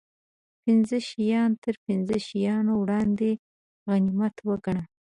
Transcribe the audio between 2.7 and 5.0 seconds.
وړاندې غنیمت و ګڼه